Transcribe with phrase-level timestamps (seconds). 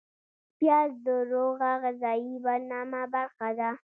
[0.59, 3.69] پیاز د روغه غذایي برنامه برخه ده